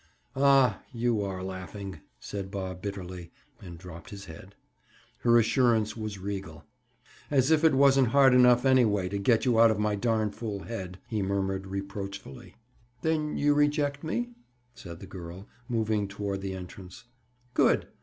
"Ah, 0.35 0.81
you 0.91 1.21
are 1.21 1.43
laughing," 1.43 1.99
said 2.19 2.49
Bob 2.49 2.81
bitterly, 2.81 3.29
and 3.61 3.77
dropped 3.77 4.09
his 4.09 4.25
head. 4.25 4.55
Her 5.19 5.37
assurance 5.37 5.95
was 5.95 6.17
regal. 6.17 6.63
"As 7.29 7.51
if 7.51 7.63
it 7.63 7.75
wasn't 7.75 8.07
hard 8.07 8.33
enough, 8.33 8.65
anyway, 8.65 9.09
to 9.09 9.19
get 9.19 9.45
you 9.45 9.59
out 9.59 9.69
of 9.69 9.77
my 9.77 9.93
darn 9.93 10.31
fool 10.31 10.63
head," 10.63 10.97
he 11.07 11.21
murmured 11.21 11.67
reproachfully. 11.67 12.55
"Then 13.03 13.37
you 13.37 13.53
reject 13.53 14.03
me?" 14.03 14.31
said 14.73 15.01
the 15.01 15.05
girl, 15.05 15.47
moving 15.69 16.07
toward 16.07 16.41
the 16.41 16.55
entrance. 16.55 17.03
"Good! 17.53 17.85